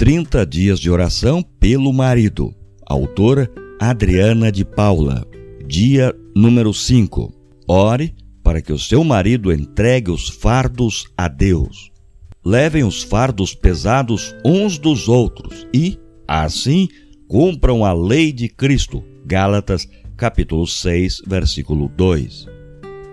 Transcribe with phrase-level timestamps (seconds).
[0.00, 2.54] 30 dias de oração pelo marido.
[2.86, 5.26] Autora Adriana de Paula.
[5.66, 7.30] Dia número 5.
[7.68, 11.92] Ore para que o seu marido entregue os fardos a Deus.
[12.42, 16.88] Levem os fardos pesados uns dos outros e, assim,
[17.28, 19.04] cumpram a lei de Cristo.
[19.26, 19.86] Gálatas,
[20.16, 22.46] capítulo 6, versículo 2.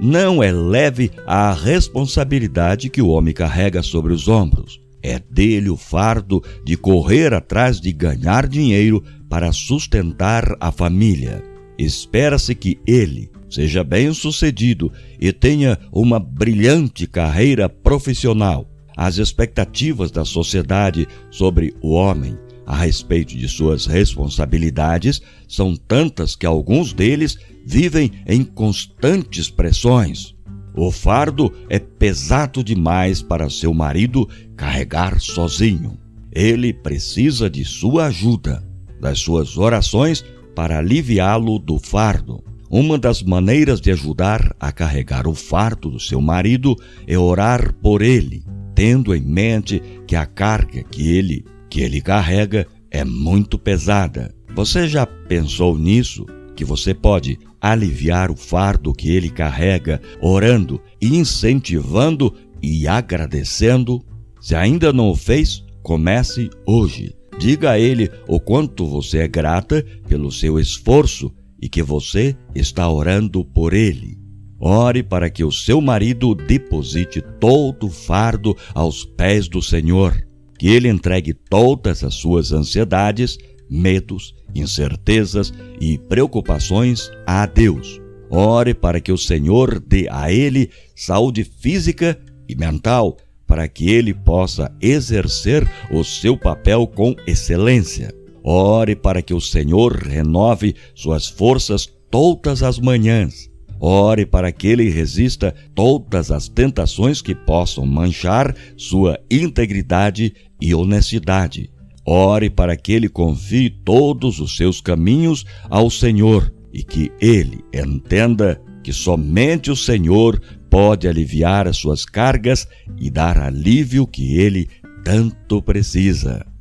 [0.00, 4.81] Não é leve a responsabilidade que o homem carrega sobre os ombros.
[5.02, 11.42] É dele o fardo de correr atrás de ganhar dinheiro para sustentar a família.
[11.78, 18.68] Espera-se que ele seja bem-sucedido e tenha uma brilhante carreira profissional.
[18.96, 26.46] As expectativas da sociedade sobre o homem a respeito de suas responsabilidades são tantas que
[26.46, 30.31] alguns deles vivem em constantes pressões.
[30.74, 35.98] O fardo é pesado demais para seu marido carregar sozinho.
[36.32, 38.64] Ele precisa de sua ajuda,
[39.00, 42.42] das suas orações para aliviá-lo do fardo.
[42.70, 46.74] Uma das maneiras de ajudar a carregar o fardo do seu marido
[47.06, 48.42] é orar por ele,
[48.74, 54.34] tendo em mente que a carga que ele que ele carrega é muito pesada.
[54.54, 56.26] Você já pensou nisso?
[56.54, 64.04] Que você pode aliviar o fardo que ele carrega, orando, incentivando e agradecendo?
[64.40, 67.14] Se ainda não o fez, comece hoje.
[67.38, 72.88] Diga a ele o quanto você é grata pelo seu esforço e que você está
[72.88, 74.18] orando por ele.
[74.60, 80.14] Ore para que o seu marido deposite todo o fardo aos pés do Senhor
[80.62, 83.36] que ele entregue todas as suas ansiedades,
[83.72, 88.00] medos, incertezas e preocupações a Deus.
[88.30, 93.16] Ore para que o Senhor dê a ele saúde física e mental,
[93.46, 98.14] para que ele possa exercer o seu papel com excelência.
[98.44, 103.52] Ore para que o Senhor renove suas forças todas as manhãs
[103.84, 111.68] Ore para que ele resista todas as tentações que possam manchar sua integridade e honestidade.
[112.04, 118.60] Ore para que ele confie todos os seus caminhos ao Senhor e que ele entenda
[118.82, 122.66] que somente o Senhor pode aliviar as suas cargas
[122.98, 124.68] e dar alívio que ele
[125.04, 126.51] tanto precisa.